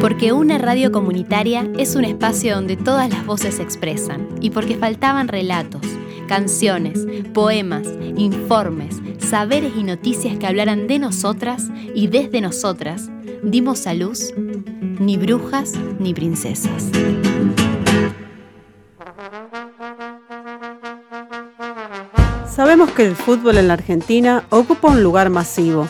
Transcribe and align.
Porque 0.00 0.32
una 0.32 0.58
radio 0.58 0.92
comunitaria 0.92 1.68
es 1.76 1.96
un 1.96 2.04
espacio 2.04 2.54
donde 2.54 2.76
todas 2.76 3.10
las 3.10 3.26
voces 3.26 3.56
se 3.56 3.62
expresan 3.62 4.28
y 4.40 4.50
porque 4.50 4.76
faltaban 4.76 5.28
relatos, 5.28 5.82
canciones, 6.28 7.06
poemas, 7.34 7.86
informes, 8.16 8.96
saberes 9.18 9.72
y 9.76 9.82
noticias 9.82 10.38
que 10.38 10.46
hablaran 10.46 10.86
de 10.86 10.98
nosotras 10.98 11.68
y 11.94 12.06
desde 12.06 12.40
nosotras, 12.40 13.10
dimos 13.42 13.86
a 13.86 13.94
luz 13.94 14.32
ni 14.36 15.16
brujas 15.16 15.74
ni 15.98 16.14
princesas. 16.14 16.90
Sabemos 22.48 22.90
que 22.92 23.06
el 23.06 23.14
fútbol 23.14 23.58
en 23.58 23.68
la 23.68 23.74
Argentina 23.74 24.44
ocupa 24.50 24.88
un 24.88 25.02
lugar 25.02 25.30
masivo 25.30 25.86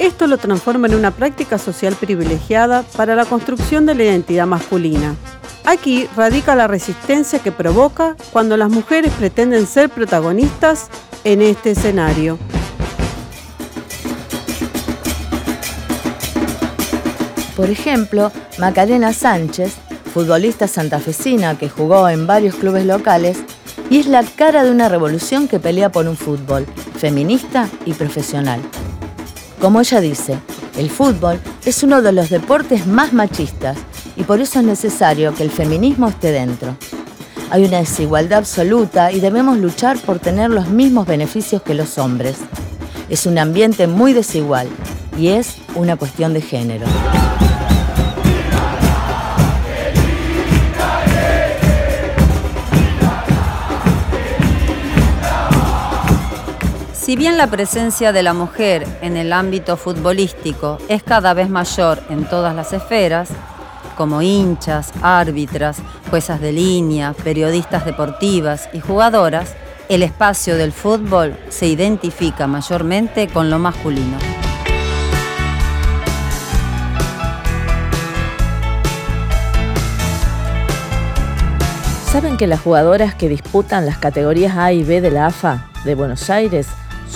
esto 0.00 0.26
lo 0.26 0.38
transforma 0.38 0.88
en 0.88 0.94
una 0.94 1.10
práctica 1.10 1.58
social 1.58 1.94
privilegiada 1.94 2.82
para 2.96 3.14
la 3.14 3.26
construcción 3.26 3.84
de 3.84 3.94
la 3.94 4.04
identidad 4.04 4.46
masculina. 4.46 5.14
Aquí 5.66 6.08
radica 6.16 6.54
la 6.54 6.66
resistencia 6.66 7.38
que 7.38 7.52
provoca 7.52 8.16
cuando 8.32 8.56
las 8.56 8.70
mujeres 8.70 9.12
pretenden 9.12 9.66
ser 9.66 9.90
protagonistas 9.90 10.88
en 11.22 11.42
este 11.42 11.72
escenario. 11.72 12.38
Por 17.54 17.68
ejemplo, 17.68 18.32
Macarena 18.58 19.12
Sánchez, 19.12 19.74
futbolista 20.14 20.66
santafesina 20.66 21.58
que 21.58 21.68
jugó 21.68 22.08
en 22.08 22.26
varios 22.26 22.54
clubes 22.54 22.86
locales, 22.86 23.36
y 23.90 23.98
es 23.98 24.06
la 24.06 24.22
cara 24.22 24.64
de 24.64 24.70
una 24.70 24.88
revolución 24.88 25.46
que 25.46 25.60
pelea 25.60 25.92
por 25.92 26.08
un 26.08 26.16
fútbol 26.16 26.64
feminista 26.96 27.68
y 27.84 27.92
profesional. 27.92 28.60
Como 29.60 29.80
ella 29.80 30.00
dice, 30.00 30.38
el 30.78 30.88
fútbol 30.88 31.38
es 31.66 31.82
uno 31.82 32.00
de 32.00 32.12
los 32.12 32.30
deportes 32.30 32.86
más 32.86 33.12
machistas 33.12 33.76
y 34.16 34.22
por 34.22 34.40
eso 34.40 34.60
es 34.60 34.64
necesario 34.64 35.34
que 35.34 35.42
el 35.42 35.50
feminismo 35.50 36.08
esté 36.08 36.32
dentro. 36.32 36.76
Hay 37.50 37.66
una 37.66 37.78
desigualdad 37.78 38.38
absoluta 38.38 39.12
y 39.12 39.20
debemos 39.20 39.58
luchar 39.58 39.98
por 39.98 40.18
tener 40.18 40.48
los 40.48 40.68
mismos 40.68 41.06
beneficios 41.06 41.60
que 41.60 41.74
los 41.74 41.98
hombres. 41.98 42.38
Es 43.10 43.26
un 43.26 43.38
ambiente 43.38 43.86
muy 43.86 44.14
desigual 44.14 44.66
y 45.18 45.28
es 45.28 45.56
una 45.74 45.96
cuestión 45.96 46.32
de 46.32 46.40
género. 46.40 46.86
Si 57.10 57.16
bien 57.16 57.36
la 57.36 57.48
presencia 57.48 58.12
de 58.12 58.22
la 58.22 58.34
mujer 58.34 58.86
en 59.02 59.16
el 59.16 59.32
ámbito 59.32 59.76
futbolístico 59.76 60.78
es 60.86 61.02
cada 61.02 61.34
vez 61.34 61.50
mayor 61.50 62.00
en 62.08 62.24
todas 62.24 62.54
las 62.54 62.72
esferas, 62.72 63.30
como 63.96 64.22
hinchas, 64.22 64.92
árbitras, 65.02 65.78
juezas 66.08 66.40
de 66.40 66.52
línea, 66.52 67.12
periodistas 67.12 67.84
deportivas 67.84 68.68
y 68.72 68.78
jugadoras, 68.78 69.56
el 69.88 70.04
espacio 70.04 70.56
del 70.56 70.70
fútbol 70.70 71.36
se 71.48 71.66
identifica 71.66 72.46
mayormente 72.46 73.26
con 73.26 73.50
lo 73.50 73.58
masculino. 73.58 74.16
¿Saben 82.12 82.36
que 82.36 82.46
las 82.46 82.60
jugadoras 82.60 83.16
que 83.16 83.28
disputan 83.28 83.84
las 83.84 83.98
categorías 83.98 84.56
A 84.56 84.72
y 84.72 84.84
B 84.84 85.00
de 85.00 85.10
la 85.10 85.26
AFA 85.26 85.66
de 85.84 85.96
Buenos 85.96 86.30
Aires 86.30 86.68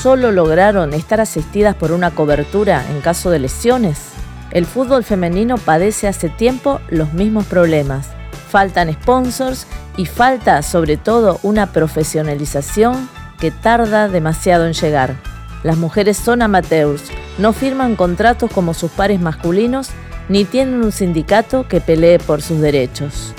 solo 0.05 0.33
lograron 0.33 0.93
estar 0.93 1.23
asistidas 1.23 1.75
por 1.75 1.91
una 1.91 2.11
cobertura 2.11 2.85
en 2.91 3.01
caso 3.01 3.31
de 3.31 3.39
lesiones. 3.39 4.11
El 4.51 4.67
fútbol 4.67 5.03
femenino 5.03 5.57
padece 5.57 6.09
hace 6.09 6.29
tiempo 6.29 6.83
los 6.91 7.15
mismos 7.15 7.47
problemas. 7.47 8.09
Faltan 8.51 8.93
sponsors 8.93 9.67
y 9.97 10.05
falta 10.05 10.61
sobre 10.61 10.99
todo 10.99 11.41
una 11.43 11.73
profesionalización 11.73 13.09
que 13.41 13.51
tarda 13.51 14.09
demasiado 14.09 14.67
en 14.67 14.75
llegar. 14.75 15.17
Las 15.63 15.79
mujeres 15.79 16.19
son 16.19 16.43
amateurs, 16.43 17.05
no 17.39 17.55
firman 17.55 17.97
contratos 17.97 18.53
como 18.53 18.75
sus 18.75 18.91
pares 18.91 19.23
masculinos 19.23 19.89
ni 20.29 20.45
tienen 20.45 20.85
un 20.85 20.93
sindicato 20.93 21.67
que 21.67 21.81
pelee 21.81 22.19
por 22.19 22.43
sus 22.43 22.61
derechos. 22.61 23.33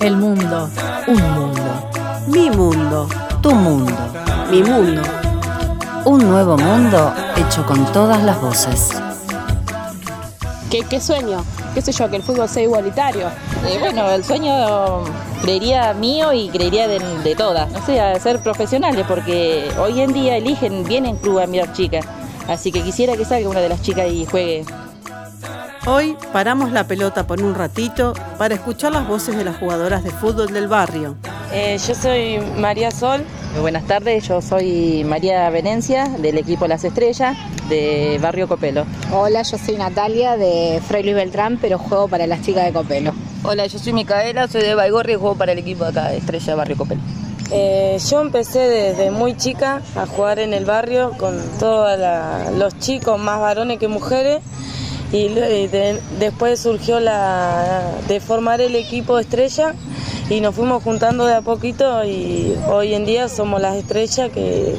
El 0.00 0.16
mundo, 0.16 0.70
un 1.06 1.22
mundo. 1.34 1.90
Mi 2.28 2.50
mundo, 2.50 3.08
Tu 3.42 3.54
mundo. 3.54 3.92
mi 4.50 4.62
mundo. 4.62 5.02
Un 6.04 6.28
nuevo 6.30 6.56
mundo 6.56 7.12
hecho 7.36 7.64
con 7.66 7.84
todas 7.92 8.22
las 8.22 8.40
voces. 8.40 8.90
¿Qué, 10.70 10.80
qué 10.88 11.00
sueño? 11.00 11.44
¿Qué 11.74 11.82
sé 11.82 11.92
yo? 11.92 12.08
Que 12.08 12.16
el 12.16 12.22
fútbol 12.22 12.48
sea 12.48 12.62
igualitario. 12.62 13.28
Eh, 13.66 13.76
bueno, 13.78 14.08
el 14.10 14.24
sueño 14.24 15.04
creería 15.42 15.92
mío 15.94 16.32
y 16.32 16.48
creería 16.48 16.88
de, 16.88 16.98
de 16.98 17.34
todas, 17.34 17.70
no 17.70 17.84
sé, 17.84 18.00
a 18.00 18.18
ser 18.18 18.42
profesionales, 18.42 19.04
porque 19.06 19.70
hoy 19.78 20.00
en 20.00 20.12
día 20.12 20.36
eligen, 20.36 20.84
vienen 20.84 21.16
club 21.16 21.40
a 21.40 21.46
mirar 21.46 21.72
chicas, 21.72 22.06
así 22.48 22.72
que 22.72 22.82
quisiera 22.82 23.16
que 23.16 23.24
salga 23.24 23.48
una 23.48 23.60
de 23.60 23.68
las 23.68 23.82
chicas 23.82 24.06
y 24.10 24.24
juegue. 24.26 24.64
Hoy 25.86 26.14
paramos 26.30 26.72
la 26.72 26.86
pelota 26.86 27.26
por 27.26 27.42
un 27.42 27.54
ratito 27.54 28.12
para 28.36 28.54
escuchar 28.54 28.92
las 28.92 29.08
voces 29.08 29.34
de 29.34 29.44
las 29.44 29.56
jugadoras 29.56 30.04
de 30.04 30.10
fútbol 30.10 30.52
del 30.52 30.68
barrio. 30.68 31.16
Eh, 31.52 31.78
yo 31.86 31.94
soy 31.94 32.38
María 32.58 32.90
Sol. 32.90 33.24
Muy 33.52 33.62
buenas 33.62 33.86
tardes, 33.86 34.28
yo 34.28 34.42
soy 34.42 35.04
María 35.04 35.48
Venencia 35.48 36.04
del 36.06 36.36
equipo 36.36 36.66
Las 36.66 36.84
Estrellas 36.84 37.36
de 37.70 38.18
Barrio 38.20 38.46
Copelo. 38.46 38.84
Hola, 39.10 39.40
yo 39.42 39.56
soy 39.56 39.76
Natalia 39.76 40.36
de 40.36 40.82
Fray 40.86 41.02
Luis 41.02 41.14
Beltrán, 41.14 41.58
pero 41.58 41.78
juego 41.78 42.08
para 42.08 42.26
las 42.26 42.42
chicas 42.42 42.66
de 42.66 42.72
Copelo. 42.72 43.12
Hola, 43.42 43.66
yo 43.66 43.78
soy 43.78 43.94
Micaela, 43.94 44.48
soy 44.48 44.60
de 44.60 44.74
Baigorri 44.74 45.14
y 45.14 45.16
juego 45.16 45.36
para 45.36 45.52
el 45.52 45.58
equipo 45.58 45.84
de 45.84 45.90
acá 45.90 46.10
de 46.10 46.18
Estrella 46.18 46.54
Barrio 46.56 46.76
Copelo. 46.76 47.00
Eh, 47.52 47.98
yo 48.08 48.20
empecé 48.20 48.60
desde 48.60 49.10
muy 49.10 49.34
chica 49.34 49.80
a 49.96 50.06
jugar 50.06 50.40
en 50.40 50.52
el 50.52 50.66
barrio 50.66 51.12
con 51.18 51.40
todos 51.58 51.98
los 52.54 52.78
chicos, 52.78 53.18
más 53.18 53.40
varones 53.40 53.78
que 53.78 53.88
mujeres. 53.88 54.40
Y, 55.12 55.16
y 55.26 55.66
de- 55.66 56.00
después 56.18 56.60
surgió 56.60 57.00
la 57.00 57.82
de 58.06 58.20
formar 58.20 58.60
el 58.60 58.76
equipo 58.76 59.18
estrella 59.18 59.74
y 60.28 60.40
nos 60.40 60.54
fuimos 60.54 60.82
juntando 60.84 61.26
de 61.26 61.34
a 61.34 61.40
poquito 61.42 62.04
y 62.04 62.54
hoy 62.70 62.94
en 62.94 63.04
día 63.04 63.28
somos 63.28 63.60
las 63.60 63.74
estrellas 63.76 64.30
que 64.32 64.76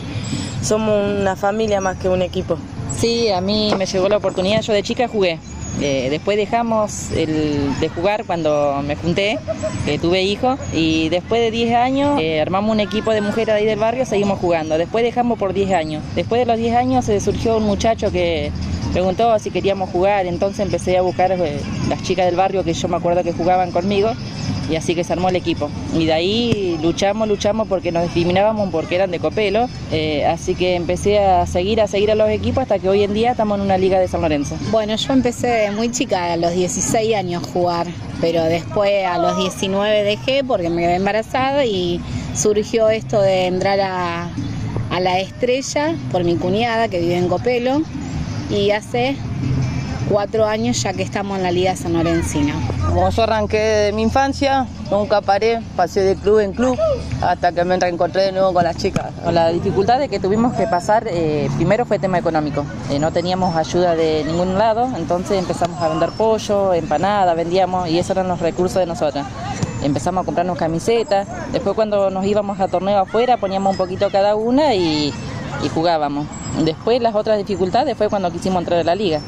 somos 0.64 1.04
una 1.20 1.36
familia 1.36 1.82
más 1.82 1.98
que 1.98 2.08
un 2.08 2.22
equipo. 2.22 2.58
Sí, 2.98 3.30
a 3.30 3.42
mí 3.42 3.74
me 3.78 3.86
llegó 3.86 4.08
la 4.10 4.18
oportunidad, 4.18 4.62
yo 4.62 4.74
de 4.74 4.84
chica 4.84 5.08
jugué. 5.08 5.40
Eh, 5.82 6.08
después 6.10 6.38
dejamos 6.38 7.12
el, 7.12 7.80
de 7.80 7.90
jugar 7.90 8.26
cuando 8.26 8.82
me 8.86 8.96
junté, 8.98 9.40
que 9.86 9.98
tuve 9.98 10.22
hijos, 10.22 10.60
y 10.74 11.08
después 11.10 11.42
de 11.42 11.50
10 11.50 11.76
años 11.76 12.20
eh, 12.22 12.42
armamos 12.42 12.72
un 12.72 12.82
equipo 12.82 13.12
de 13.12 13.22
mujeres 13.22 13.56
ahí 13.56 13.66
del 13.66 13.80
barrio, 13.80 14.06
seguimos 14.06 14.38
jugando. 14.40 14.78
Después 14.78 15.04
dejamos 15.04 15.40
por 15.40 15.54
10 15.54 15.72
años. 15.72 16.04
Después 16.14 16.40
de 16.40 16.46
los 16.46 16.58
10 16.58 16.76
años 16.76 17.06
se 17.06 17.20
surgió 17.22 17.56
un 17.58 17.64
muchacho 17.64 18.12
que 18.12 18.52
preguntó 18.92 19.38
si 19.40 19.52
queríamos 19.52 19.90
jugar, 19.90 20.26
entonces 20.26 20.60
empecé 20.60 20.98
a 20.98 21.02
buscar 21.02 21.32
eh, 21.32 21.60
las 21.90 22.04
chicas 22.04 22.26
del 22.26 22.36
barrio 22.36 22.64
que 22.64 22.74
yo 22.74 22.88
me 22.88 22.98
acuerdo 22.98 23.24
que 23.24 23.34
jugaban 23.34 23.72
conmigo, 23.72 24.12
y 24.70 24.76
así 24.76 24.96
que 24.96 25.04
se 25.04 25.14
armó 25.14 25.30
el 25.30 25.36
equipo. 25.36 25.70
Y 25.98 26.06
de 26.06 26.14
ahí 26.14 26.80
luchamos, 26.82 27.28
luchamos 27.28 27.68
porque 27.68 27.92
nos 27.92 28.04
discriminábamos 28.04 28.70
porque 28.70 28.96
eran 28.96 29.12
de 29.12 29.20
Copelo, 29.20 29.68
eh, 29.92 30.26
así 30.26 30.56
que 30.56 30.76
empecé 30.76 31.20
a 31.20 31.46
seguir, 31.46 31.82
a 31.82 31.88
seguir 31.88 32.12
a 32.12 32.16
los 32.16 32.30
equipos 32.30 32.64
hasta 32.64 32.80
que 32.80 32.88
hoy 32.88 33.04
en 33.04 33.14
día 33.14 33.32
estamos 33.32 33.58
en 33.60 33.66
una 33.66 33.78
liga 33.78 34.00
de 34.00 34.08
San 34.08 34.22
Lorenzo. 34.22 34.56
Bueno, 34.72 34.96
yo 34.96 35.14
empecé 35.14 35.72
muy 35.72 35.92
chica, 35.92 36.34
a 36.34 36.38
los 36.38 36.54
16 36.54 37.16
años 37.16 37.44
jugar, 37.44 37.88
pero 38.20 38.44
después 38.44 39.06
a 39.06 39.18
los 39.18 39.38
19 39.38 40.04
dejé 40.04 40.44
porque 40.44 40.70
me 40.70 40.82
quedé 40.82 40.96
embarazada 40.96 41.66
y 41.66 42.00
surgió 42.36 42.90
esto 42.90 43.22
de 43.22 43.48
entrar 43.48 43.80
a 43.80 44.30
la 45.00 45.20
estrella 45.20 45.96
por 46.12 46.24
mi 46.24 46.36
cuñada 46.36 46.88
que 46.88 47.00
vive 47.00 47.18
en 47.18 47.28
Copelo 47.28 47.82
y 48.52 48.72
hace 48.72 49.16
cuatro 50.10 50.46
años 50.46 50.82
ya 50.84 50.92
que 50.92 51.04
estamos 51.04 51.38
en 51.38 51.44
la 51.44 51.52
Liga 51.52 51.76
San 51.76 51.94
Lorencina. 51.94 52.54
Como 52.86 53.10
yo 53.10 53.24
arranqué 53.24 53.58
de 53.58 53.92
mi 53.94 54.02
infancia, 54.02 54.68
nunca 54.90 55.22
paré, 55.22 55.62
pasé 55.78 56.02
de 56.02 56.16
club 56.18 56.40
en 56.40 56.52
club 56.52 56.78
hasta 57.22 57.54
que 57.54 57.64
me 57.64 57.78
reencontré 57.78 58.24
de 58.24 58.32
nuevo 58.34 58.54
con 58.54 58.66
las 58.66 58.76
chicas. 58.76 59.06
La 59.32 59.50
dificultad 59.50 60.00
de 60.00 60.10
que 60.10 60.20
tuvimos 60.20 60.54
que 60.54 60.68
pasar, 60.68 61.08
eh, 61.08 61.50
primero 61.56 61.86
fue 61.86 61.98
tema 61.98 62.18
económico. 62.18 62.66
Eh, 62.90 63.00
no 63.00 63.12
teníamos 63.12 63.56
ayuda 63.56 63.96
de 63.96 64.26
ningún 64.26 64.58
lado, 64.58 64.90
entonces 64.98 65.40
empezamos 65.40 65.82
a 65.82 65.88
vender 65.88 66.10
pollo, 66.10 66.74
empanada, 66.74 67.34
vendíamos 67.34 67.88
y 67.88 68.00
esos 68.00 68.12
eran 68.12 68.28
los 68.28 68.42
recursos 68.42 68.80
de 68.80 68.86
nosotras. 68.86 69.26
Empezamos 69.82 70.24
a 70.24 70.26
comprarnos 70.26 70.58
camisetas, 70.58 71.26
después 71.54 71.74
cuando 71.74 72.10
nos 72.10 72.26
íbamos 72.26 72.60
a 72.60 72.68
torneo 72.68 73.00
afuera 73.00 73.38
poníamos 73.38 73.72
un 73.72 73.78
poquito 73.78 74.10
cada 74.12 74.36
una 74.36 74.76
y 74.76 75.14
jugábamos. 75.74 76.28
Después 76.60 77.02
las 77.02 77.16
otras 77.16 77.38
dificultades 77.38 77.98
fue 77.98 78.10
cuando 78.10 78.32
quisimos 78.32 78.62
entrar 78.62 78.80
a 78.80 78.84
la 78.84 78.96
liga. 78.96 79.22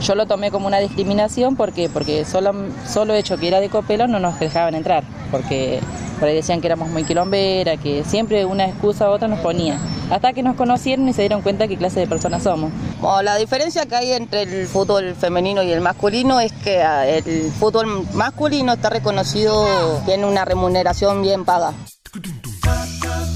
Yo 0.00 0.14
lo 0.14 0.26
tomé 0.26 0.50
como 0.50 0.66
una 0.66 0.78
discriminación 0.78 1.56
porque, 1.56 1.90
porque 1.90 2.24
solo, 2.24 2.54
solo 2.88 3.14
hecho 3.14 3.36
que 3.36 3.48
era 3.48 3.60
de 3.60 3.68
Copelo 3.68 4.06
no 4.06 4.18
nos 4.18 4.40
dejaban 4.40 4.74
entrar, 4.74 5.04
porque 5.30 5.80
por 6.18 6.28
ahí 6.28 6.34
decían 6.34 6.62
que 6.62 6.68
éramos 6.68 6.88
muy 6.88 7.04
quilombera, 7.04 7.76
que 7.76 8.02
siempre 8.04 8.46
una 8.46 8.66
excusa 8.66 9.10
u 9.10 9.12
otra 9.12 9.28
nos 9.28 9.40
ponía. 9.40 9.78
Hasta 10.10 10.32
que 10.32 10.42
nos 10.42 10.56
conocieron 10.56 11.08
y 11.08 11.12
se 11.12 11.22
dieron 11.22 11.42
cuenta 11.42 11.68
qué 11.68 11.76
clase 11.76 12.00
de 12.00 12.06
personas 12.06 12.42
somos. 12.42 12.72
Bueno, 13.00 13.22
la 13.22 13.36
diferencia 13.36 13.86
que 13.86 13.94
hay 13.94 14.12
entre 14.12 14.42
el 14.42 14.66
fútbol 14.66 15.14
femenino 15.14 15.62
y 15.62 15.70
el 15.70 15.82
masculino 15.82 16.40
es 16.40 16.52
que 16.52 16.82
ah, 16.82 17.06
el 17.06 17.50
fútbol 17.52 18.06
masculino 18.14 18.72
está 18.72 18.88
reconocido, 18.88 19.66
tiene 20.06 20.24
una 20.24 20.44
remuneración 20.44 21.22
bien 21.22 21.44
paga. 21.44 21.74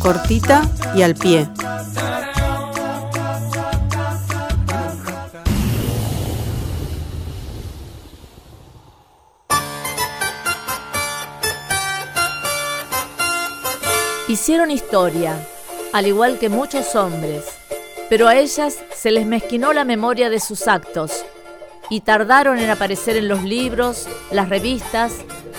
Cortita 0.01 0.63
y 0.97 1.03
al 1.03 1.15
pie. 1.15 1.49
Hicieron 14.27 14.71
historia, 14.71 15.37
al 15.93 16.07
igual 16.07 16.39
que 16.39 16.49
muchos 16.49 16.97
hombres, 16.97 17.45
pero 18.09 18.27
a 18.27 18.37
ellas 18.37 18.79
se 18.95 19.11
les 19.11 19.27
mezquinó 19.27 19.75
la 19.75 19.85
memoria 19.85 20.31
de 20.31 20.41
sus 20.41 20.67
actos 20.67 21.27
y 21.91 22.01
tardaron 22.01 22.59
en 22.59 22.71
aparecer 22.71 23.19
en 23.19 23.29
los 23.29 23.43
libros, 23.43 24.09
las 24.31 24.49
revistas, 24.49 25.13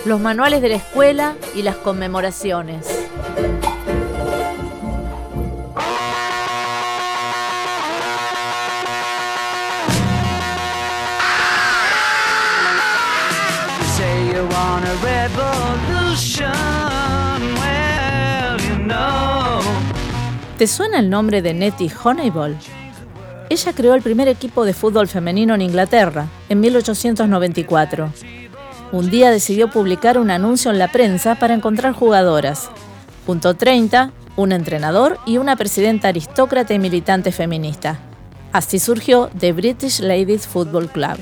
los 0.04 0.20
manuales 0.20 0.64
de 0.64 0.70
la 0.70 0.76
escuela 0.78 1.36
y 1.54 1.62
las 1.62 1.76
conmemoraciones. 1.76 2.88
¿Te 20.58 20.68
suena 20.68 21.00
el 21.00 21.10
nombre 21.10 21.42
de 21.42 21.54
Nettie 21.54 21.92
Honeyball? 22.02 22.56
Ella 23.50 23.74
creó 23.74 23.94
el 23.94 24.02
primer 24.02 24.30
equipo 24.30 24.64
de 24.64 24.74
fútbol 24.74 25.10
femenino 25.10 25.54
en 25.54 25.62
Inglaterra 25.62 26.28
en 26.48 26.62
1894. 26.62 28.10
Un 28.94 29.10
día 29.10 29.32
decidió 29.32 29.70
publicar 29.70 30.18
un 30.18 30.32
anuncio 30.32 30.72
en 30.72 30.80
la 30.80 30.90
prensa 30.94 31.36
para 31.36 31.54
encontrar 31.54 31.92
jugadoras. 31.92 32.70
Junto 33.26 33.56
30, 33.56 34.14
un 34.38 34.54
entrenador 34.54 35.20
y 35.26 35.40
una 35.40 35.58
presidenta 35.58 36.08
aristócrata 36.08 36.74
y 36.74 36.80
militante 36.80 37.34
feminista. 37.34 38.00
Así 38.54 38.80
surgió 38.80 39.30
The 39.38 39.52
British 39.52 40.00
Ladies 40.00 40.48
Football 40.48 40.88
Club. 40.88 41.18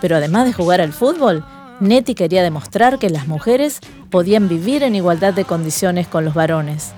Pero 0.00 0.16
además 0.16 0.46
de 0.46 0.54
jugar 0.54 0.80
al 0.80 0.94
fútbol, 0.94 1.44
Nettie 1.80 2.14
quería 2.14 2.42
demostrar 2.42 2.98
que 2.98 3.10
las 3.10 3.28
mujeres 3.28 3.80
podían 4.08 4.48
vivir 4.48 4.82
en 4.82 4.94
igualdad 4.94 5.34
de 5.34 5.44
condiciones 5.44 6.08
con 6.08 6.24
los 6.24 6.32
varones. 6.32 6.94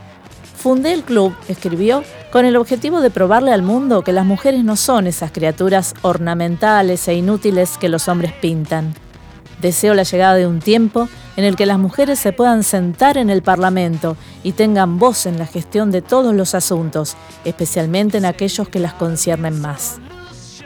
Fundé 0.59 0.93
el 0.93 1.05
club, 1.05 1.37
escribió, 1.47 2.03
con 2.33 2.45
el 2.45 2.57
objetivo 2.57 3.01
de 3.01 3.11
probarle 3.11 3.53
al 3.53 3.63
mundo 3.63 4.03
que 4.03 4.13
las 4.13 4.27
mujeres 4.27 4.65
no 4.65 4.75
son 4.75 5.07
esas 5.07 5.31
criaturas 5.31 5.95
ornamentales 6.03 7.07
e 7.07 7.15
inútiles 7.15 7.79
que 7.79 7.89
los 7.89 8.09
hombres 8.09 8.33
pintan. 8.33 8.93
Deseo 9.61 9.95
la 9.95 10.03
llegada 10.03 10.35
de 10.35 10.49
un 10.49 10.59
tiempo 10.59 11.09
en 11.37 11.45
el 11.45 11.55
que 11.55 11.65
las 11.65 11.79
mujeres 11.79 12.19
se 12.19 12.33
puedan 12.33 12.65
sentar 12.65 13.19
en 13.19 13.31
el 13.31 13.41
Parlamento 13.41 14.17
y 14.43 14.51
tengan 14.51 14.99
voz 14.99 15.27
en 15.27 15.39
la 15.39 15.47
gestión 15.47 15.93
de 15.93 16.03
todos 16.03 16.35
los 16.35 16.57
asuntos, 16.57 17.17
especialmente 17.45 18.19
en 18.19 18.25
aquellos 18.25 18.69
que 18.69 18.81
las 18.81 18.95
conciernen 18.95 19.61
más. 19.61 19.99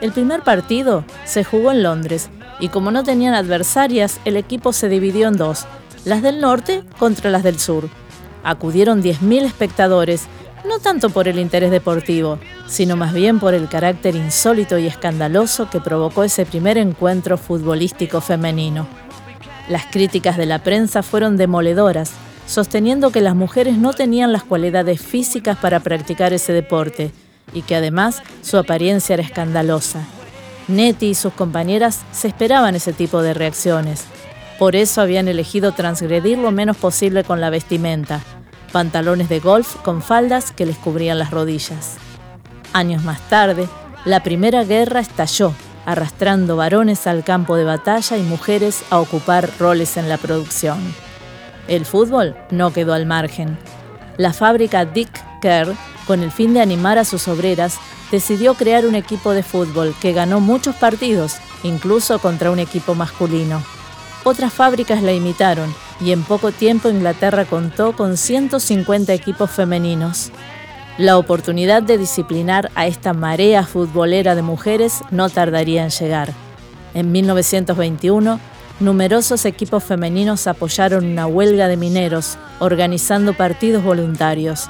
El 0.00 0.12
primer 0.12 0.42
partido 0.42 1.04
se 1.26 1.44
jugó 1.44 1.70
en 1.70 1.82
Londres 1.82 2.30
y 2.60 2.68
como 2.68 2.92
no 2.92 3.04
tenían 3.04 3.34
adversarias, 3.34 4.20
el 4.24 4.38
equipo 4.38 4.72
se 4.72 4.88
dividió 4.88 5.28
en 5.28 5.36
dos, 5.36 5.66
las 6.06 6.22
del 6.22 6.40
norte 6.40 6.82
contra 6.98 7.30
las 7.30 7.42
del 7.42 7.60
sur 7.60 7.90
acudieron 8.44 9.02
10.000 9.02 9.44
espectadores, 9.44 10.26
no 10.68 10.78
tanto 10.78 11.10
por 11.10 11.28
el 11.28 11.38
interés 11.38 11.70
deportivo, 11.70 12.38
sino 12.68 12.96
más 12.96 13.12
bien 13.12 13.40
por 13.40 13.54
el 13.54 13.68
carácter 13.68 14.14
insólito 14.14 14.78
y 14.78 14.86
escandaloso 14.86 15.68
que 15.68 15.80
provocó 15.80 16.24
ese 16.24 16.46
primer 16.46 16.78
encuentro 16.78 17.36
futbolístico 17.36 18.20
femenino. 18.20 18.86
Las 19.68 19.86
críticas 19.86 20.36
de 20.36 20.46
la 20.46 20.60
prensa 20.60 21.02
fueron 21.02 21.36
demoledoras, 21.36 22.12
sosteniendo 22.46 23.10
que 23.10 23.20
las 23.20 23.34
mujeres 23.34 23.78
no 23.78 23.92
tenían 23.92 24.32
las 24.32 24.42
cualidades 24.42 25.00
físicas 25.00 25.56
para 25.56 25.80
practicar 25.80 26.32
ese 26.32 26.52
deporte 26.52 27.12
y 27.52 27.62
que 27.62 27.76
además 27.76 28.22
su 28.42 28.56
apariencia 28.56 29.14
era 29.14 29.22
escandalosa. 29.22 30.00
Nettie 30.68 31.10
y 31.10 31.14
sus 31.14 31.32
compañeras 31.32 32.00
se 32.12 32.28
esperaban 32.28 32.74
ese 32.74 32.92
tipo 32.92 33.22
de 33.22 33.34
reacciones, 33.34 34.04
por 34.62 34.76
eso 34.76 35.00
habían 35.00 35.26
elegido 35.26 35.72
transgredir 35.72 36.38
lo 36.38 36.52
menos 36.52 36.76
posible 36.76 37.24
con 37.24 37.40
la 37.40 37.50
vestimenta, 37.50 38.20
pantalones 38.70 39.28
de 39.28 39.40
golf 39.40 39.74
con 39.82 40.02
faldas 40.02 40.52
que 40.52 40.66
les 40.66 40.78
cubrían 40.78 41.18
las 41.18 41.32
rodillas. 41.32 41.96
Años 42.72 43.02
más 43.02 43.20
tarde, 43.28 43.66
la 44.04 44.22
Primera 44.22 44.62
Guerra 44.62 45.00
estalló, 45.00 45.52
arrastrando 45.84 46.54
varones 46.54 47.08
al 47.08 47.24
campo 47.24 47.56
de 47.56 47.64
batalla 47.64 48.16
y 48.16 48.22
mujeres 48.22 48.84
a 48.90 49.00
ocupar 49.00 49.50
roles 49.58 49.96
en 49.96 50.08
la 50.08 50.16
producción. 50.16 50.78
El 51.66 51.84
fútbol 51.84 52.36
no 52.52 52.72
quedó 52.72 52.94
al 52.94 53.04
margen. 53.04 53.58
La 54.16 54.32
fábrica 54.32 54.84
Dick 54.84 55.10
Kerr, 55.40 55.74
con 56.06 56.22
el 56.22 56.30
fin 56.30 56.54
de 56.54 56.60
animar 56.60 56.98
a 56.98 57.04
sus 57.04 57.26
obreras, 57.26 57.78
decidió 58.12 58.54
crear 58.54 58.86
un 58.86 58.94
equipo 58.94 59.32
de 59.32 59.42
fútbol 59.42 59.92
que 60.00 60.12
ganó 60.12 60.38
muchos 60.38 60.76
partidos, 60.76 61.38
incluso 61.64 62.20
contra 62.20 62.52
un 62.52 62.60
equipo 62.60 62.94
masculino. 62.94 63.60
Otras 64.24 64.52
fábricas 64.52 65.02
la 65.02 65.12
imitaron 65.12 65.74
y 66.00 66.12
en 66.12 66.22
poco 66.22 66.52
tiempo 66.52 66.88
Inglaterra 66.88 67.44
contó 67.44 67.92
con 67.96 68.16
150 68.16 69.12
equipos 69.12 69.50
femeninos. 69.50 70.30
La 70.96 71.18
oportunidad 71.18 71.82
de 71.82 71.98
disciplinar 71.98 72.70
a 72.74 72.86
esta 72.86 73.14
marea 73.14 73.64
futbolera 73.64 74.34
de 74.34 74.42
mujeres 74.42 75.02
no 75.10 75.28
tardaría 75.28 75.82
en 75.82 75.90
llegar. 75.90 76.32
En 76.94 77.10
1921, 77.10 78.38
numerosos 78.78 79.44
equipos 79.44 79.82
femeninos 79.82 80.46
apoyaron 80.46 81.04
una 81.04 81.26
huelga 81.26 81.66
de 81.66 81.76
mineros, 81.76 82.36
organizando 82.60 83.32
partidos 83.32 83.82
voluntarios. 83.82 84.68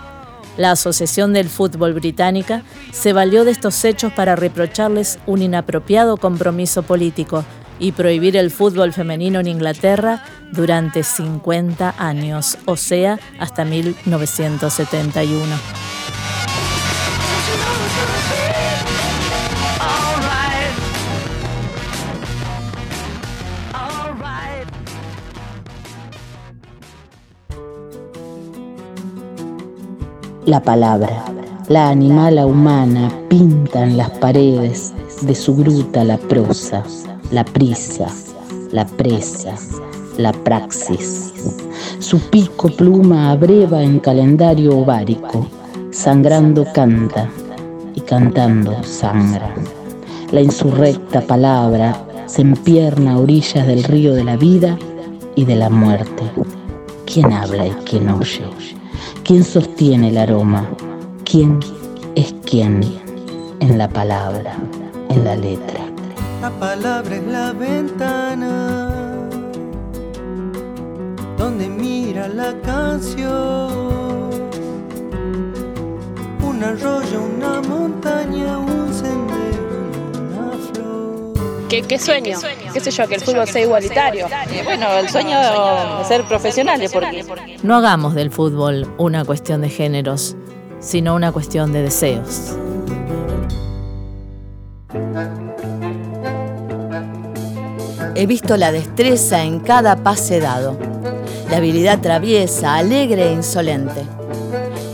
La 0.56 0.71
Asociación 0.71 1.32
del 1.32 1.49
Fútbol 1.49 1.94
Británica 1.94 2.62
se 2.92 3.12
valió 3.12 3.44
de 3.44 3.50
estos 3.50 3.85
hechos 3.85 4.12
para 4.12 4.37
reprocharles 4.37 5.18
un 5.26 5.42
inapropiado 5.42 6.16
compromiso 6.18 6.82
político, 6.82 7.44
y 7.79 7.93
prohibir 7.93 8.37
el 8.37 8.50
fútbol 8.50 8.93
femenino 8.93 9.41
en 9.41 9.47
Inglaterra 9.47 10.25
durante 10.52 11.02
50 11.02 11.95
años, 11.99 12.59
o 12.67 12.76
sea, 12.76 13.19
hasta 13.38 13.64
1971. 13.64 15.47
La 30.45 30.61
palabra, 30.61 31.25
la 31.69 31.88
animala 31.88 32.47
humana 32.47 33.12
pinta 33.29 33.85
en 33.85 33.97
las 33.97 34.11
paredes 34.11 34.93
de 35.23 35.37
su 35.37 35.55
gruta 35.55 36.02
la 36.02 36.19
prosa 36.19 36.83
la 37.33 37.45
prisa, 37.45 38.09
la 38.73 38.85
presa, 38.85 39.55
la 40.19 40.33
praxis. 40.33 41.33
Su 41.99 42.21
pico 42.29 42.69
pluma 42.69 43.31
abreva 43.31 43.83
en 43.83 44.01
calendario 44.01 44.77
ovárico, 44.77 45.49
sangrando 45.91 46.67
canta 46.75 47.31
y 47.95 48.03
cantando 48.03 48.83
sangra. 48.83 49.55
La 50.31 50.43
insurrecta 50.43 51.23
palabra 51.23 52.07
se 52.27 52.43
empierna 52.43 53.12
a 53.12 53.19
orillas 53.19 53.67
del 53.67 53.83
río 53.85 54.12
de 54.12 54.25
la 54.25 54.37
vida 54.37 54.79
y 55.35 55.47
de 55.47 55.57
la 55.57 55.71
muerte. 55.71 56.25
¿Quién 57.07 57.33
habla 57.33 57.67
y 57.67 57.73
quién 57.87 58.11
oye? 58.11 58.45
¿Quién 59.25 59.43
sostiene 59.43 60.11
el 60.11 60.19
aroma? 60.19 60.69
¿Quién 61.25 61.61
es 62.15 62.35
quién 62.45 62.83
en 63.61 63.79
la 63.79 63.89
palabra, 63.89 64.55
en 65.09 65.25
la 65.25 65.35
letra? 65.37 65.82
La 66.43 66.51
palabra 66.51 67.15
es 67.15 67.23
la 67.23 67.53
ventana 67.53 68.91
donde 71.39 71.69
mira 71.69 72.27
la 72.27 72.53
canción. 72.63 73.71
Un 76.43 76.65
arroyo, 76.65 77.23
una 77.37 77.61
montaña, 77.63 78.59
un 78.59 78.93
sendero, 78.93 80.19
una 80.19 80.51
flor. 80.73 81.69
¿Qué, 81.69 81.83
qué 81.83 81.97
sueño? 81.97 82.37
¿Qué 82.73 82.81
sé 82.81 82.91
yo? 82.91 83.07
Que 83.07 83.15
el 83.15 83.21
fútbol 83.21 83.47
sea 83.47 83.63
igualitario. 83.63 84.27
Eh, 84.51 84.63
bueno, 84.65 84.89
el 84.99 85.09
sueño 85.09 85.39
de 85.39 86.05
ser 86.07 86.25
profesionales, 86.25 86.91
porque 86.93 87.25
No 87.63 87.77
hagamos 87.77 88.17
del 88.17 88.33
fútbol 88.33 88.93
una 88.99 89.25
cuestión 89.25 89.61
de 89.61 89.69
géneros, 89.69 90.35
sino 90.81 91.15
una 91.15 91.31
cuestión 91.31 91.73
de 91.73 91.83
deseos. 91.83 92.57
He 98.14 98.26
visto 98.26 98.59
la 98.59 98.73
destreza 98.73 99.42
en 99.42 99.61
cada 99.61 99.97
pase 99.97 100.38
dado, 100.38 100.76
la 101.50 101.57
habilidad 101.57 101.99
traviesa, 102.00 102.75
alegre 102.75 103.28
e 103.28 103.33
insolente, 103.33 104.04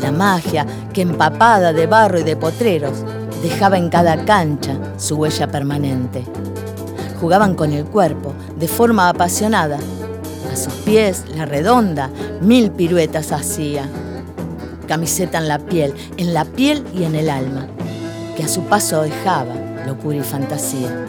la 0.00 0.12
magia 0.12 0.64
que 0.92 1.02
empapada 1.02 1.72
de 1.72 1.88
barro 1.88 2.20
y 2.20 2.22
de 2.22 2.36
potreros 2.36 3.04
dejaba 3.42 3.76
en 3.76 3.88
cada 3.88 4.24
cancha 4.24 4.78
su 4.98 5.16
huella 5.16 5.48
permanente. 5.48 6.24
Jugaban 7.20 7.56
con 7.56 7.72
el 7.72 7.86
cuerpo 7.86 8.34
de 8.56 8.68
forma 8.68 9.08
apasionada. 9.08 9.78
A 10.52 10.56
sus 10.56 10.72
pies, 10.84 11.24
la 11.34 11.44
redonda, 11.44 12.10
mil 12.40 12.70
piruetas 12.70 13.32
hacía. 13.32 13.88
Camiseta 14.86 15.38
en 15.38 15.48
la 15.48 15.58
piel, 15.58 15.92
en 16.18 16.34
la 16.34 16.44
piel 16.44 16.84
y 16.94 17.02
en 17.02 17.16
el 17.16 17.30
alma, 17.30 17.66
que 18.36 18.44
a 18.44 18.48
su 18.48 18.62
paso 18.62 19.02
dejaba 19.02 19.54
locura 19.86 20.18
y 20.18 20.22
fantasía 20.22 21.04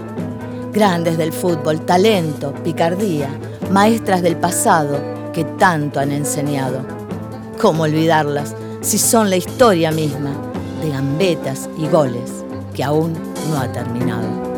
grandes 0.79 1.17
del 1.17 1.33
fútbol, 1.33 1.81
talento, 1.81 2.53
picardía, 2.63 3.27
maestras 3.69 4.21
del 4.21 4.37
pasado 4.37 4.97
que 5.33 5.43
tanto 5.43 5.99
han 5.99 6.13
enseñado. 6.13 6.85
¿Cómo 7.59 7.83
olvidarlas 7.83 8.55
si 8.79 8.97
son 8.97 9.29
la 9.29 9.35
historia 9.35 9.91
misma 9.91 10.31
de 10.81 10.91
gambetas 10.91 11.69
y 11.77 11.85
goles 11.89 12.45
que 12.73 12.85
aún 12.85 13.11
no 13.49 13.59
ha 13.59 13.69
terminado? 13.73 14.48